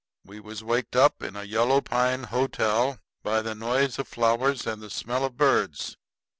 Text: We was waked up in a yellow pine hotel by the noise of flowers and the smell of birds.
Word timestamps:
We 0.25 0.39
was 0.39 0.63
waked 0.63 0.95
up 0.95 1.21
in 1.21 1.35
a 1.35 1.43
yellow 1.43 1.79
pine 1.79 2.23
hotel 2.23 2.97
by 3.21 3.43
the 3.43 3.53
noise 3.53 3.99
of 3.99 4.07
flowers 4.07 4.65
and 4.65 4.81
the 4.81 4.89
smell 4.89 5.23
of 5.23 5.37
birds. 5.37 5.95